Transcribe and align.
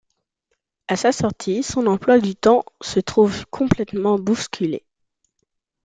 À 0.87 0.95
sa 0.95 1.11
sortie, 1.11 1.61
son 1.61 1.85
emploi 1.85 2.17
du 2.17 2.35
temps 2.35 2.65
se 2.81 2.99
trouve 2.99 3.45
complètement 3.51 4.17
bousculé. 4.17 4.83